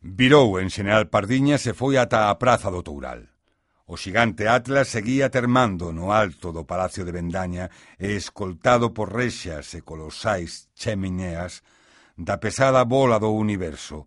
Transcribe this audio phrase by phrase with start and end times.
[0.00, 3.34] Virou en Xeneral Pardiñas e foi ata a Praza do Toural.
[3.90, 7.66] O xigante Atlas seguía termando no alto do Palacio de Bendaña
[7.98, 11.66] e escoltado por rexas e colosais chemineas
[12.14, 14.06] da pesada bola do universo,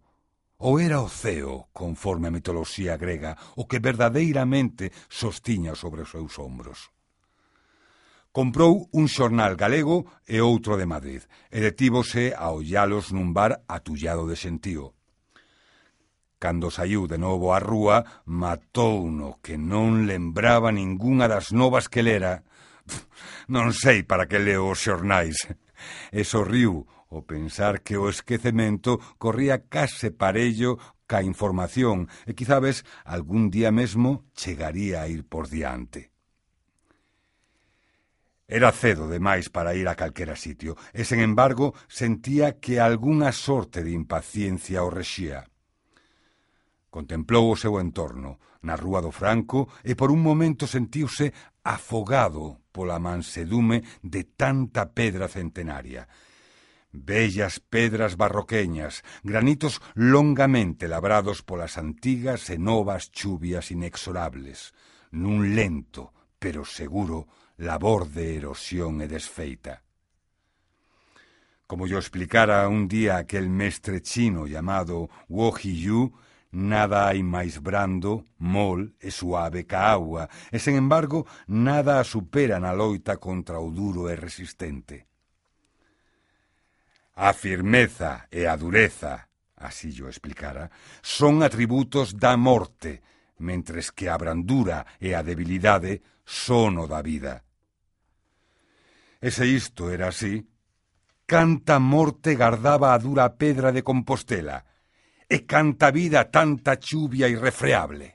[0.63, 6.39] ou era o ceo, conforme a mitoloxía grega, o que verdadeiramente sostiña sobre os seus
[6.39, 6.87] ombros.
[8.31, 14.23] Comprou un xornal galego e outro de Madrid, e detívose a ollalos nun bar atullado
[14.23, 14.95] de sentío.
[16.41, 22.41] Cando saiu de novo á rúa, matouno que non lembraba ningunha das novas que lera.
[23.45, 25.37] Non sei para que leo os xornais.
[26.09, 33.53] E sorriu o pensar que o esquecemento corría case parello ca información e quizabes algún
[33.53, 36.09] día mesmo chegaría a ir por diante.
[38.49, 43.85] Era cedo demais para ir a calquera sitio, e, sen embargo, sentía que algunha sorte
[43.85, 45.51] de impaciencia o rexía.
[46.91, 48.35] Contemplou o seu entorno
[48.67, 51.31] na Rúa do Franco e por un momento sentiuse
[51.63, 56.11] afogado pola mansedume de tanta pedra centenaria.
[56.91, 64.75] Bellas pedras barroqueñas, granitos longamente labrados polas antigas e novas chuvias inexorables,
[65.15, 69.79] nun lento, pero seguro, labor de erosión e desfeita
[71.71, 76.11] como yo explicara un día aquel mestre chino llamado Wo Yu,
[76.51, 82.59] Nada hai máis brando, mol e suave ca agua, e, sen embargo, nada a supera
[82.59, 85.07] na loita contra o duro e resistente.
[87.15, 89.31] A firmeza e a dureza,
[89.63, 90.67] así yo explicara,
[90.99, 92.99] son atributos da morte,
[93.39, 97.47] mentres que a brandura e a debilidade son o da vida.
[99.23, 100.43] E se isto era así,
[101.23, 104.67] canta morte gardaba a dura pedra de Compostela–
[105.31, 108.11] e canta vida tanta chuvia irrefreable.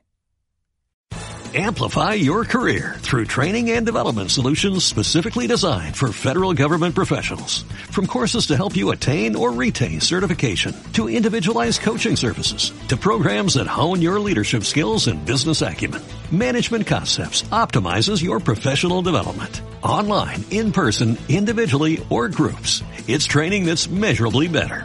[1.55, 7.63] Amplify your career through training and development solutions specifically designed for federal government professionals.
[7.91, 13.55] From courses to help you attain or retain certification, to individualized coaching services, to programs
[13.55, 19.63] that hone your leadership skills and business acumen, Management Concepts optimizes your professional development.
[19.83, 22.83] Online, in person, individually, or groups.
[23.09, 24.85] It's training that's measurably better.